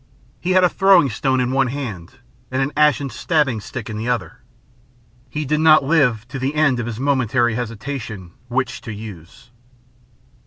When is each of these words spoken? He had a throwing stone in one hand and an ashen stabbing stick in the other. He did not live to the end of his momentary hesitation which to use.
He 0.39 0.53
had 0.53 0.63
a 0.63 0.67
throwing 0.67 1.11
stone 1.11 1.39
in 1.39 1.51
one 1.51 1.67
hand 1.67 2.15
and 2.49 2.59
an 2.59 2.71
ashen 2.75 3.11
stabbing 3.11 3.61
stick 3.61 3.87
in 3.87 3.97
the 3.99 4.09
other. 4.09 4.39
He 5.29 5.45
did 5.45 5.59
not 5.59 5.83
live 5.83 6.27
to 6.29 6.39
the 6.39 6.55
end 6.55 6.79
of 6.79 6.87
his 6.87 6.99
momentary 6.99 7.53
hesitation 7.53 8.31
which 8.47 8.81
to 8.81 8.91
use. 8.91 9.51